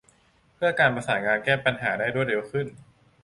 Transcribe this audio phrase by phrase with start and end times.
[0.55, 2.67] เพื่อการประสานงานแก้ปัญหาได้รวดเร็วขึ้น